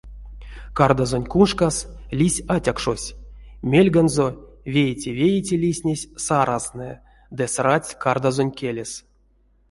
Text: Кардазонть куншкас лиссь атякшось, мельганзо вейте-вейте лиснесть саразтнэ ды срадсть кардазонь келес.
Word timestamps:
Кардазонть 0.77 1.29
куншкас 1.33 1.77
лиссь 2.17 2.45
атякшось, 2.55 3.13
мельганзо 3.71 4.27
вейте-вейте 4.73 5.55
лиснесть 5.63 6.09
саразтнэ 6.25 6.89
ды 7.37 7.43
срадсть 7.55 7.97
кардазонь 8.03 8.55
келес. 8.59 8.91